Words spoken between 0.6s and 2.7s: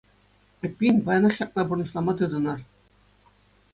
Эппин, паянах ҫакна пурнӑҫлама тытӑнӑр!